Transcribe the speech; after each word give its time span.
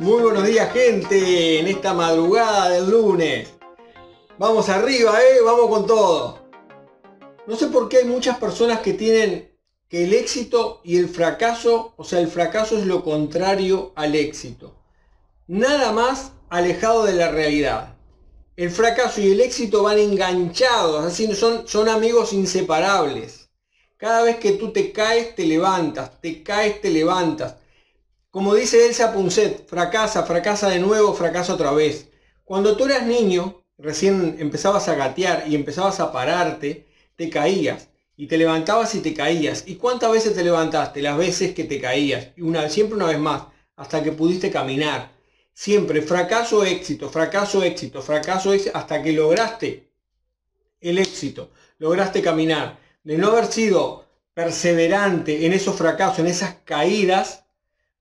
Muy 0.00 0.22
buenos 0.22 0.46
días 0.46 0.70
gente, 0.74 1.58
en 1.58 1.68
esta 1.68 1.94
madrugada 1.94 2.68
del 2.68 2.90
lunes. 2.90 3.48
Vamos 4.38 4.68
arriba, 4.68 5.18
eh, 5.22 5.40
vamos 5.42 5.70
con 5.70 5.86
todo. 5.86 6.38
No 7.46 7.56
sé 7.56 7.68
por 7.68 7.88
qué 7.88 7.98
hay 7.98 8.04
muchas 8.04 8.36
personas 8.36 8.80
que 8.80 8.92
tienen 8.92 9.50
que 9.88 10.04
el 10.04 10.12
éxito 10.12 10.82
y 10.84 10.98
el 10.98 11.08
fracaso, 11.08 11.94
o 11.96 12.04
sea, 12.04 12.20
el 12.20 12.28
fracaso 12.28 12.76
es 12.76 12.84
lo 12.84 13.02
contrario 13.02 13.92
al 13.96 14.14
éxito. 14.14 14.74
Nada 15.46 15.92
más 15.92 16.32
alejado 16.50 17.04
de 17.04 17.14
la 17.14 17.30
realidad. 17.30 17.96
El 18.54 18.70
fracaso 18.70 19.22
y 19.22 19.32
el 19.32 19.40
éxito 19.40 19.82
van 19.82 19.98
enganchados, 19.98 21.06
así 21.06 21.34
son, 21.34 21.66
son 21.66 21.88
amigos 21.88 22.34
inseparables. 22.34 23.48
Cada 23.96 24.24
vez 24.24 24.36
que 24.36 24.52
tú 24.52 24.72
te 24.72 24.92
caes, 24.92 25.34
te 25.34 25.46
levantas, 25.46 26.20
te 26.20 26.42
caes, 26.42 26.82
te 26.82 26.90
levantas. 26.90 27.56
Como 28.36 28.54
dice 28.54 28.84
Elsa 28.84 29.14
Punset, 29.14 29.66
fracasa, 29.66 30.24
fracasa 30.24 30.68
de 30.68 30.78
nuevo, 30.78 31.14
fracasa 31.14 31.54
otra 31.54 31.72
vez. 31.72 32.10
Cuando 32.44 32.76
tú 32.76 32.84
eras 32.84 33.06
niño, 33.06 33.64
recién 33.78 34.36
empezabas 34.38 34.88
a 34.88 34.94
gatear 34.94 35.44
y 35.48 35.54
empezabas 35.54 36.00
a 36.00 36.12
pararte, 36.12 36.86
te 37.16 37.30
caías 37.30 37.88
y 38.14 38.26
te 38.26 38.36
levantabas 38.36 38.94
y 38.94 39.00
te 39.00 39.14
caías. 39.14 39.64
¿Y 39.66 39.76
cuántas 39.76 40.12
veces 40.12 40.34
te 40.34 40.44
levantaste? 40.44 41.00
Las 41.00 41.16
veces 41.16 41.54
que 41.54 41.64
te 41.64 41.80
caías. 41.80 42.28
Y 42.36 42.42
una, 42.42 42.68
siempre 42.68 42.96
una 42.96 43.06
vez 43.06 43.18
más, 43.18 43.44
hasta 43.74 44.02
que 44.02 44.12
pudiste 44.12 44.50
caminar. 44.50 45.12
Siempre 45.54 46.02
fracaso, 46.02 46.62
éxito, 46.62 47.08
fracaso, 47.08 47.62
éxito, 47.62 48.02
fracaso, 48.02 48.52
éxito, 48.52 48.76
hasta 48.76 49.02
que 49.02 49.12
lograste 49.12 49.88
el 50.82 50.98
éxito, 50.98 51.52
lograste 51.78 52.20
caminar. 52.20 52.78
De 53.02 53.16
no 53.16 53.28
haber 53.28 53.46
sido 53.46 54.04
perseverante 54.34 55.46
en 55.46 55.54
esos 55.54 55.74
fracasos, 55.74 56.18
en 56.18 56.26
esas 56.26 56.56
caídas, 56.66 57.45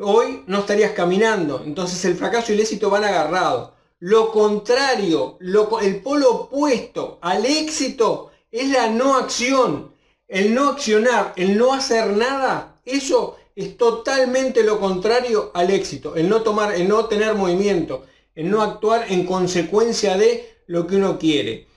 hoy 0.00 0.42
no 0.46 0.60
estarías 0.60 0.92
caminando. 0.92 1.62
Entonces 1.64 2.04
el 2.04 2.16
fracaso 2.16 2.52
y 2.52 2.56
el 2.56 2.60
éxito 2.60 2.90
van 2.90 3.04
agarrados. 3.04 3.70
Lo 3.98 4.30
contrario, 4.30 5.38
el 5.40 6.02
polo 6.02 6.30
opuesto 6.30 7.18
al 7.22 7.46
éxito 7.46 8.30
es 8.50 8.68
la 8.70 8.88
no 8.88 9.16
acción. 9.16 9.94
El 10.28 10.54
no 10.54 10.70
accionar, 10.70 11.32
el 11.36 11.56
no 11.56 11.72
hacer 11.72 12.08
nada, 12.08 12.80
eso 12.84 13.36
es 13.54 13.76
totalmente 13.76 14.64
lo 14.64 14.80
contrario 14.80 15.52
al 15.54 15.70
éxito. 15.70 16.16
El 16.16 16.28
no 16.28 16.42
tomar, 16.42 16.74
el 16.74 16.88
no 16.88 17.06
tener 17.06 17.34
movimiento, 17.34 18.04
el 18.34 18.50
no 18.50 18.60
actuar 18.60 19.06
en 19.08 19.24
consecuencia 19.24 20.16
de 20.16 20.62
lo 20.66 20.86
que 20.86 20.96
uno 20.96 21.18
quiere. 21.18 21.68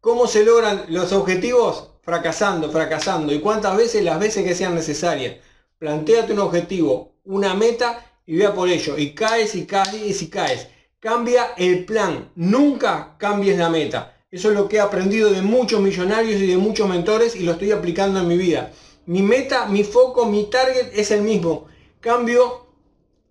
¿Cómo 0.00 0.26
se 0.26 0.44
logran 0.44 0.86
los 0.88 1.12
objetivos? 1.12 1.90
Fracasando, 2.02 2.70
fracasando. 2.70 3.32
¿Y 3.32 3.40
cuántas 3.40 3.76
veces? 3.76 4.02
Las 4.02 4.18
veces 4.18 4.44
que 4.44 4.54
sean 4.54 4.74
necesarias. 4.74 5.36
Plantéate 5.78 6.32
un 6.32 6.40
objetivo, 6.40 7.11
una 7.24 7.54
meta 7.54 8.04
y 8.26 8.36
vea 8.36 8.54
por 8.54 8.68
ello. 8.68 8.98
Y 8.98 9.14
caes 9.14 9.54
y 9.54 9.66
caes 9.66 10.22
y 10.22 10.28
caes. 10.28 10.68
Cambia 11.00 11.52
el 11.56 11.84
plan. 11.84 12.30
Nunca 12.36 13.16
cambies 13.18 13.58
la 13.58 13.68
meta. 13.68 14.16
Eso 14.30 14.48
es 14.48 14.54
lo 14.54 14.68
que 14.68 14.76
he 14.76 14.80
aprendido 14.80 15.30
de 15.30 15.42
muchos 15.42 15.80
millonarios 15.80 16.40
y 16.40 16.46
de 16.46 16.56
muchos 16.56 16.88
mentores 16.88 17.36
y 17.36 17.40
lo 17.40 17.52
estoy 17.52 17.72
aplicando 17.72 18.20
en 18.20 18.28
mi 18.28 18.36
vida. 18.36 18.72
Mi 19.06 19.20
meta, 19.20 19.66
mi 19.66 19.84
foco, 19.84 20.26
mi 20.26 20.44
target 20.44 20.90
es 20.94 21.10
el 21.10 21.22
mismo. 21.22 21.66
Cambio 22.00 22.66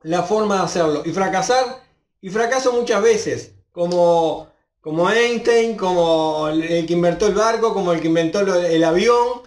la 0.03 0.23
forma 0.23 0.57
de 0.57 0.61
hacerlo. 0.63 1.01
Y 1.05 1.11
fracasar, 1.11 1.83
y 2.21 2.29
fracaso 2.29 2.73
muchas 2.73 3.01
veces. 3.01 3.55
Como, 3.71 4.47
como 4.81 5.09
Einstein, 5.09 5.77
como 5.77 6.49
el 6.49 6.85
que 6.85 6.93
inventó 6.93 7.27
el 7.27 7.33
barco, 7.33 7.73
como 7.73 7.93
el 7.93 8.01
que 8.01 8.07
inventó 8.07 8.41
el 8.41 8.83
avión, 8.83 9.41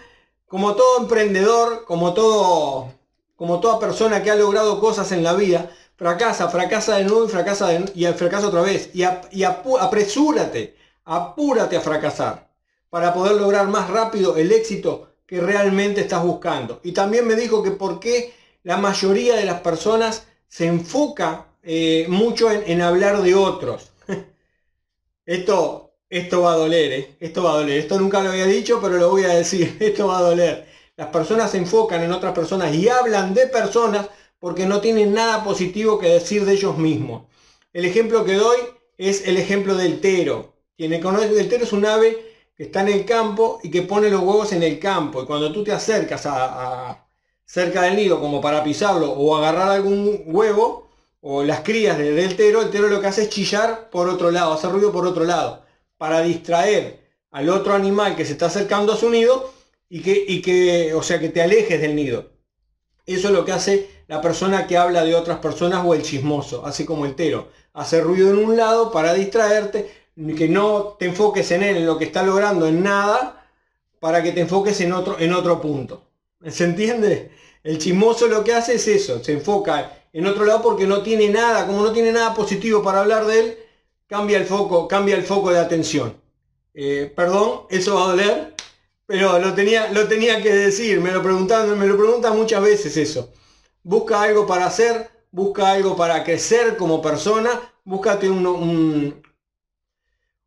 como 0.46 0.74
todo 0.74 1.02
emprendedor, 1.02 1.84
como 1.84 2.14
todo 2.14 2.92
como 3.36 3.60
toda 3.60 3.78
persona 3.78 4.22
que 4.22 4.30
ha 4.30 4.36
logrado 4.36 4.80
cosas 4.80 5.10
en 5.12 5.22
la 5.22 5.34
vida, 5.34 5.70
fracasa, 5.96 6.48
fracasa 6.48 6.96
de 6.96 7.04
nuevo 7.04 7.24
y 7.24 7.28
fracasa 7.28 7.72
y 7.94 8.04
fracasa 8.06 8.48
otra 8.48 8.62
vez. 8.62 8.90
Y, 8.94 9.02
apresúrate, 9.44 10.76
apúrate 11.04 11.76
a 11.76 11.80
fracasar 11.80 12.48
para 12.90 13.12
poder 13.12 13.36
lograr 13.36 13.68
más 13.68 13.90
rápido 13.90 14.36
el 14.36 14.52
éxito 14.52 15.08
que 15.26 15.40
realmente 15.40 16.02
estás 16.02 16.22
buscando. 16.22 16.80
Y 16.84 16.92
también 16.92 17.26
me 17.26 17.34
dijo 17.34 17.62
que 17.62 17.72
por 17.72 17.98
qué 17.98 18.34
la 18.62 18.76
mayoría 18.76 19.36
de 19.36 19.44
las 19.44 19.60
personas 19.60 20.26
se 20.48 20.66
enfoca 20.66 21.46
eh, 21.62 22.06
mucho 22.08 22.50
en, 22.50 22.82
hablar 22.82 23.22
de 23.22 23.34
otros. 23.34 23.90
esto, 25.26 25.94
esto 26.08 26.42
va 26.42 26.52
a 26.52 26.56
doler, 26.56 26.92
¿eh? 26.92 27.16
esto 27.20 27.42
va 27.42 27.52
a 27.52 27.56
doler. 27.56 27.78
Esto 27.78 27.98
nunca 27.98 28.22
lo 28.22 28.30
había 28.30 28.46
dicho, 28.46 28.80
pero 28.80 28.96
lo 28.96 29.10
voy 29.10 29.24
a 29.24 29.34
decir. 29.34 29.76
Esto 29.80 30.06
va 30.06 30.18
a 30.18 30.22
doler. 30.22 30.73
Las 30.96 31.08
personas 31.08 31.50
se 31.50 31.58
enfocan 31.58 32.02
en 32.02 32.12
otras 32.12 32.32
personas 32.32 32.72
y 32.74 32.88
hablan 32.88 33.34
de 33.34 33.46
personas 33.48 34.08
porque 34.38 34.66
no 34.66 34.80
tienen 34.80 35.12
nada 35.12 35.42
positivo 35.42 35.98
que 35.98 36.08
decir 36.08 36.44
de 36.44 36.52
ellos 36.52 36.78
mismos. 36.78 37.24
El 37.72 37.84
ejemplo 37.84 38.24
que 38.24 38.34
doy 38.34 38.58
es 38.96 39.26
el 39.26 39.36
ejemplo 39.36 39.74
del 39.74 40.00
tero. 40.00 40.54
Quien 40.76 41.00
conoce 41.00 41.40
el 41.40 41.48
tero 41.48 41.64
es 41.64 41.72
un 41.72 41.84
ave 41.86 42.34
que 42.56 42.64
está 42.64 42.82
en 42.82 42.88
el 42.88 43.04
campo 43.04 43.58
y 43.62 43.70
que 43.70 43.82
pone 43.82 44.08
los 44.10 44.20
huevos 44.22 44.52
en 44.52 44.62
el 44.62 44.78
campo. 44.78 45.22
Y 45.22 45.26
cuando 45.26 45.52
tú 45.52 45.64
te 45.64 45.72
acercas 45.72 46.26
a, 46.26 47.06
cerca 47.44 47.82
del 47.82 47.96
nido 47.96 48.20
como 48.20 48.40
para 48.40 48.62
pisarlo 48.62 49.10
o 49.12 49.36
agarrar 49.36 49.70
algún 49.70 50.22
huevo 50.26 50.88
o 51.20 51.42
las 51.42 51.60
crías 51.60 51.98
del 51.98 52.36
tero, 52.36 52.62
el 52.62 52.70
tero 52.70 52.88
lo 52.88 53.00
que 53.00 53.08
hace 53.08 53.22
es 53.22 53.30
chillar 53.30 53.90
por 53.90 54.08
otro 54.08 54.30
lado, 54.30 54.52
hacer 54.52 54.70
ruido 54.70 54.92
por 54.92 55.06
otro 55.06 55.24
lado, 55.24 55.62
para 55.96 56.20
distraer 56.20 57.00
al 57.30 57.48
otro 57.48 57.74
animal 57.74 58.14
que 58.14 58.24
se 58.24 58.32
está 58.32 58.46
acercando 58.46 58.92
a 58.92 58.96
su 58.96 59.10
nido 59.10 59.52
y 59.94 60.00
que, 60.00 60.24
y 60.26 60.42
que, 60.42 60.92
o 60.92 61.04
sea, 61.04 61.20
que 61.20 61.28
te 61.28 61.40
alejes 61.40 61.80
del 61.80 61.94
nido. 61.94 62.32
Eso 63.06 63.28
es 63.28 63.32
lo 63.32 63.44
que 63.44 63.52
hace 63.52 63.88
la 64.08 64.20
persona 64.20 64.66
que 64.66 64.76
habla 64.76 65.04
de 65.04 65.14
otras 65.14 65.38
personas 65.38 65.84
o 65.86 65.94
el 65.94 66.02
chismoso, 66.02 66.66
así 66.66 66.84
como 66.84 67.06
el 67.06 67.14
tero. 67.14 67.50
Hace 67.74 68.00
ruido 68.00 68.28
en 68.30 68.38
un 68.38 68.56
lado 68.56 68.90
para 68.90 69.14
distraerte, 69.14 69.88
que 70.36 70.48
no 70.48 70.96
te 70.98 71.04
enfoques 71.04 71.48
en 71.52 71.62
él, 71.62 71.76
en 71.76 71.86
lo 71.86 71.96
que 71.96 72.06
está 72.06 72.24
logrando, 72.24 72.66
en 72.66 72.82
nada, 72.82 73.46
para 74.00 74.20
que 74.20 74.32
te 74.32 74.40
enfoques 74.40 74.80
en 74.80 74.92
otro, 74.92 75.16
en 75.20 75.32
otro 75.32 75.60
punto. 75.60 76.02
¿Se 76.44 76.64
entiende? 76.64 77.30
El 77.62 77.78
chismoso 77.78 78.26
lo 78.26 78.42
que 78.42 78.52
hace 78.52 78.74
es 78.74 78.88
eso, 78.88 79.22
se 79.22 79.34
enfoca 79.34 79.92
en 80.12 80.26
otro 80.26 80.44
lado 80.44 80.60
porque 80.60 80.88
no 80.88 81.04
tiene 81.04 81.28
nada, 81.28 81.68
como 81.68 81.82
no 81.82 81.92
tiene 81.92 82.10
nada 82.10 82.34
positivo 82.34 82.82
para 82.82 82.98
hablar 82.98 83.26
de 83.26 83.38
él, 83.38 83.58
cambia 84.08 84.38
el 84.38 84.44
foco, 84.44 84.88
cambia 84.88 85.14
el 85.14 85.22
foco 85.22 85.52
de 85.52 85.60
atención. 85.60 86.16
Eh, 86.74 87.12
perdón, 87.14 87.66
eso 87.70 87.94
va 87.94 88.06
a 88.06 88.08
doler, 88.08 88.53
pero 89.06 89.38
lo 89.38 89.54
tenía, 89.54 89.92
lo 89.92 90.08
tenía 90.08 90.42
que 90.42 90.52
decir, 90.52 91.00
me 91.00 91.12
lo 91.12 91.22
preguntan, 91.22 91.78
me 91.78 91.86
lo 91.86 91.96
preguntan 91.96 92.36
muchas 92.36 92.62
veces 92.62 92.96
eso. 92.96 93.32
Busca 93.82 94.22
algo 94.22 94.46
para 94.46 94.66
hacer, 94.66 95.10
busca 95.30 95.70
algo 95.70 95.94
para 95.94 96.24
crecer 96.24 96.76
como 96.76 97.02
persona, 97.02 97.50
búscate 97.84 98.30
un, 98.30 98.46
un, 98.46 99.22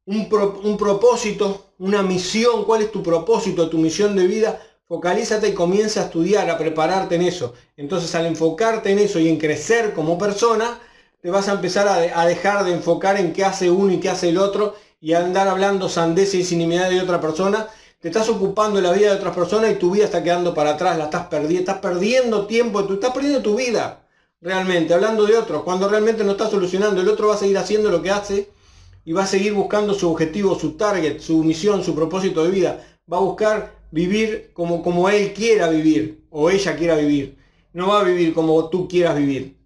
un, 0.06 0.78
propósito, 0.78 1.74
una 1.78 2.02
misión, 2.02 2.66
cuál 2.66 2.82
es 2.82 2.92
tu 2.92 3.04
propósito, 3.04 3.70
tu 3.70 3.78
misión 3.78 4.16
de 4.16 4.26
vida, 4.26 4.60
focalízate 4.86 5.50
y 5.50 5.54
comienza 5.54 6.02
a 6.02 6.06
estudiar, 6.06 6.50
a 6.50 6.58
prepararte 6.58 7.16
en 7.16 7.24
eso. 7.24 7.54
Entonces 7.76 8.16
al 8.16 8.26
enfocarte 8.26 8.92
en 8.92 9.00
eso 9.00 9.20
y 9.20 9.30
en 9.30 9.38
crecer 9.38 9.94
como 9.94 10.18
persona, 10.18 10.80
te 11.22 11.30
vas 11.30 11.48
a 11.48 11.54
empezar 11.54 11.88
a, 11.88 12.22
a 12.22 12.26
dejar 12.26 12.66
de 12.66 12.72
enfocar 12.74 13.18
en 13.18 13.34
qué 13.34 13.46
hace 13.46 13.70
uno 13.70 13.94
y 13.94 14.00
qué 14.00 14.10
hace 14.10 14.30
el 14.30 14.40
otro 14.40 14.76
y 15.00 15.14
a 15.14 15.20
andar 15.20 15.48
hablando 15.48 15.90
sandeces 15.90 16.36
y 16.36 16.44
sinimidad 16.44 16.90
de 16.90 17.02
otra 17.02 17.22
persona 17.22 17.68
te 18.00 18.10
estás 18.10 18.30
ocupando 18.30 18.80
la 18.80 18.92
vida 18.92 19.10
de 19.10 19.18
otras 19.18 19.36
personas 19.36 19.72
y 19.72 19.76
tu 19.76 19.92
vida 19.92 20.06
está 20.06 20.24
quedando 20.24 20.54
para 20.54 20.72
atrás, 20.72 20.98
la 20.98 21.06
estás 21.06 21.28
perdiendo, 21.28 21.60
estás 21.60 21.80
perdiendo 21.80 22.46
tiempo, 22.46 22.86
tú 22.86 22.96
estás 22.96 23.12
perdiendo 23.12 23.42
tu 23.42 23.56
vida, 23.56 24.08
realmente, 24.40 24.94
hablando 24.94 25.26
de 25.26 25.36
otros, 25.36 25.64
cuando 25.64 25.90
realmente 25.90 26.24
no 26.24 26.34
estás 26.34 26.52
solucionando, 26.52 27.02
el 27.02 27.10
otro 27.10 27.30
va 27.30 27.36
a 27.36 27.40
seguir 27.40 27.58
haciendo 27.58 27.90
lo 27.90 28.02
que 28.02 28.12
hace 28.12 28.50
y 29.04 29.14
va 29.14 29.24
a 29.24 29.28
seguir 29.28 29.54
buscando 29.54 29.96
su 29.96 30.12
objetivo, 30.12 30.60
su 30.60 30.74
target, 30.74 31.20
su 31.22 31.44
misión, 31.44 31.84
su 31.84 31.96
propósito 31.96 32.44
de 32.44 32.52
vida, 32.52 32.86
va 33.12 33.18
a 33.18 33.22
buscar 33.22 33.74
vivir 33.90 34.52
como, 34.54 34.84
como 34.84 35.10
él 35.10 35.34
quiera 35.34 35.70
vivir 35.70 36.28
o 36.30 36.52
ella 36.52 36.76
quiera 36.76 36.96
vivir, 36.96 37.38
no 37.74 37.88
va 37.88 38.02
a 38.02 38.04
vivir 38.04 38.34
como 38.34 38.70
tú 38.70 38.88
quieras 38.88 39.18
vivir. 39.18 39.58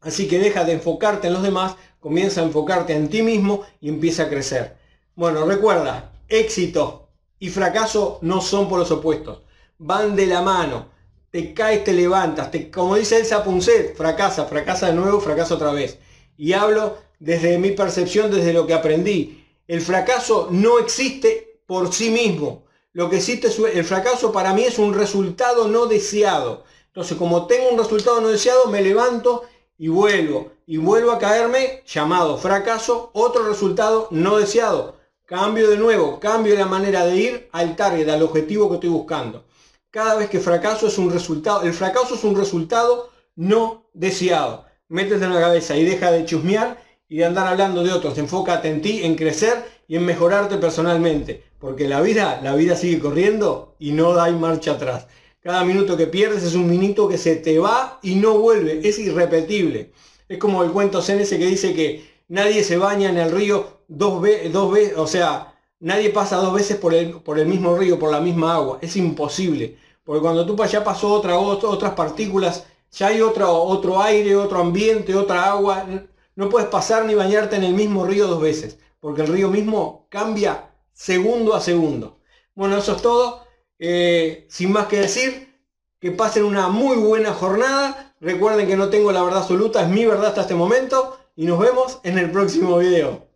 Así 0.00 0.26
que 0.26 0.38
deja 0.38 0.64
de 0.64 0.72
enfocarte 0.72 1.26
en 1.26 1.34
los 1.34 1.42
demás, 1.42 1.74
comienza 2.00 2.40
a 2.40 2.44
enfocarte 2.44 2.94
en 2.94 3.08
ti 3.08 3.22
mismo 3.22 3.62
y 3.80 3.88
empieza 3.90 4.22
a 4.22 4.28
crecer. 4.28 4.76
Bueno, 5.16 5.44
recuerda, 5.44 6.12
éxito 6.28 7.07
y 7.38 7.48
fracaso 7.50 8.18
no 8.22 8.40
son 8.40 8.68
por 8.68 8.78
los 8.78 8.90
opuestos. 8.90 9.42
Van 9.78 10.16
de 10.16 10.26
la 10.26 10.42
mano. 10.42 10.88
Te 11.30 11.54
caes, 11.54 11.84
te 11.84 11.92
levantas. 11.92 12.50
Te, 12.50 12.70
como 12.70 12.96
dice 12.96 13.18
Elsa 13.18 13.44
Punset, 13.44 13.96
fracasa, 13.96 14.46
fracasa 14.46 14.88
de 14.88 14.94
nuevo, 14.94 15.20
fracasa 15.20 15.54
otra 15.54 15.72
vez. 15.72 15.98
Y 16.36 16.52
hablo 16.52 16.98
desde 17.18 17.58
mi 17.58 17.72
percepción, 17.72 18.30
desde 18.30 18.52
lo 18.52 18.66
que 18.66 18.74
aprendí. 18.74 19.44
El 19.66 19.80
fracaso 19.80 20.48
no 20.50 20.78
existe 20.78 21.60
por 21.66 21.92
sí 21.92 22.10
mismo. 22.10 22.64
Lo 22.92 23.10
que 23.10 23.18
existe 23.18 23.48
es 23.48 23.58
el 23.58 23.84
fracaso 23.84 24.32
para 24.32 24.54
mí 24.54 24.62
es 24.62 24.78
un 24.78 24.94
resultado 24.94 25.68
no 25.68 25.86
deseado. 25.86 26.64
Entonces, 26.86 27.16
como 27.16 27.46
tengo 27.46 27.68
un 27.70 27.78
resultado 27.78 28.20
no 28.20 28.28
deseado, 28.28 28.66
me 28.66 28.80
levanto 28.80 29.44
y 29.76 29.88
vuelvo. 29.88 30.52
Y 30.66 30.78
vuelvo 30.78 31.12
a 31.12 31.18
caerme, 31.18 31.82
llamado 31.86 32.38
fracaso, 32.38 33.10
otro 33.12 33.46
resultado 33.46 34.08
no 34.10 34.38
deseado. 34.38 34.97
Cambio 35.28 35.68
de 35.68 35.76
nuevo, 35.76 36.18
cambio 36.18 36.54
la 36.56 36.64
manera 36.64 37.04
de 37.04 37.16
ir 37.18 37.48
al 37.52 37.76
target, 37.76 38.08
al 38.08 38.22
objetivo 38.22 38.70
que 38.70 38.76
estoy 38.76 38.88
buscando. 38.88 39.44
Cada 39.90 40.14
vez 40.14 40.30
que 40.30 40.40
fracaso 40.40 40.86
es 40.86 40.96
un 40.96 41.12
resultado, 41.12 41.64
el 41.64 41.74
fracaso 41.74 42.14
es 42.14 42.24
un 42.24 42.34
resultado 42.34 43.10
no 43.36 43.90
deseado. 43.92 44.64
métete 44.88 45.26
en 45.26 45.34
la 45.34 45.40
cabeza 45.40 45.76
y 45.76 45.84
deja 45.84 46.10
de 46.10 46.24
chusmear 46.24 46.82
y 47.10 47.18
de 47.18 47.26
andar 47.26 47.46
hablando 47.46 47.84
de 47.84 47.92
otros. 47.92 48.16
Enfócate 48.16 48.70
en 48.70 48.80
ti, 48.80 49.02
en 49.02 49.16
crecer 49.16 49.66
y 49.86 49.96
en 49.96 50.06
mejorarte 50.06 50.56
personalmente. 50.56 51.44
Porque 51.58 51.86
la 51.86 52.00
vida, 52.00 52.40
la 52.42 52.54
vida 52.54 52.74
sigue 52.74 52.98
corriendo 52.98 53.76
y 53.78 53.92
no 53.92 54.18
hay 54.18 54.32
marcha 54.32 54.72
atrás. 54.72 55.08
Cada 55.42 55.62
minuto 55.62 55.98
que 55.98 56.06
pierdes 56.06 56.42
es 56.42 56.54
un 56.54 56.70
minuto 56.70 57.06
que 57.06 57.18
se 57.18 57.36
te 57.36 57.58
va 57.58 58.00
y 58.02 58.14
no 58.14 58.38
vuelve. 58.38 58.80
Es 58.82 58.98
irrepetible. 58.98 59.92
Es 60.26 60.38
como 60.38 60.62
el 60.62 60.70
cuento 60.70 61.02
CNS 61.02 61.28
que 61.28 61.46
dice 61.46 61.74
que 61.74 62.17
nadie 62.28 62.62
se 62.64 62.76
baña 62.76 63.10
en 63.10 63.18
el 63.18 63.32
río 63.32 63.78
dos 63.88 64.20
veces, 64.22 64.96
o 64.96 65.06
sea, 65.06 65.54
nadie 65.80 66.10
pasa 66.10 66.36
dos 66.36 66.54
veces 66.54 66.76
por 66.76 66.94
el, 66.94 67.20
por 67.20 67.38
el 67.38 67.46
mismo 67.46 67.76
río, 67.76 67.98
por 67.98 68.12
la 68.12 68.20
misma 68.20 68.54
agua. 68.54 68.78
Es 68.80 68.96
imposible. 68.96 69.78
Porque 70.04 70.22
cuando 70.22 70.46
tú 70.46 70.56
ya 70.64 70.84
pasó 70.84 71.12
otra, 71.12 71.38
otras 71.38 71.92
partículas, 71.92 72.66
ya 72.90 73.08
hay 73.08 73.20
otro, 73.20 73.52
otro 73.52 74.00
aire, 74.00 74.36
otro 74.36 74.60
ambiente, 74.60 75.14
otra 75.14 75.50
agua. 75.50 75.86
No 76.34 76.48
puedes 76.48 76.68
pasar 76.68 77.04
ni 77.04 77.14
bañarte 77.14 77.56
en 77.56 77.64
el 77.64 77.74
mismo 77.74 78.06
río 78.06 78.26
dos 78.26 78.40
veces. 78.40 78.78
Porque 79.00 79.22
el 79.22 79.28
río 79.28 79.50
mismo 79.50 80.06
cambia 80.08 80.70
segundo 80.92 81.54
a 81.54 81.60
segundo. 81.60 82.18
Bueno, 82.54 82.78
eso 82.78 82.96
es 82.96 83.02
todo. 83.02 83.44
Eh, 83.78 84.46
sin 84.48 84.72
más 84.72 84.86
que 84.86 84.98
decir, 85.00 85.54
que 86.00 86.10
pasen 86.10 86.44
una 86.44 86.68
muy 86.68 86.96
buena 86.96 87.32
jornada. 87.34 88.14
Recuerden 88.20 88.66
que 88.66 88.76
no 88.76 88.88
tengo 88.88 89.12
la 89.12 89.22
verdad 89.22 89.42
absoluta, 89.42 89.82
es 89.82 89.88
mi 89.88 90.06
verdad 90.06 90.28
hasta 90.28 90.40
este 90.40 90.54
momento. 90.54 91.17
Y 91.38 91.46
nos 91.46 91.60
vemos 91.60 92.00
en 92.02 92.18
el 92.18 92.32
próximo 92.32 92.78
video. 92.78 93.27